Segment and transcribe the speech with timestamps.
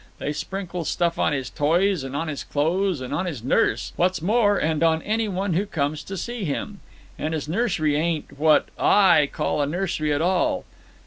[0.17, 4.19] They sprinkle stuff on his toys and on his clothes and on his nurse; what's
[4.19, 6.79] more, and on any one who comes to see him.
[7.19, 10.65] And his nursery ain't what I call a nursery at all.